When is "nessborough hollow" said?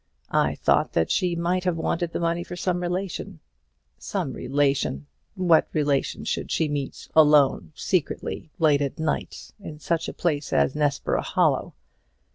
10.73-11.75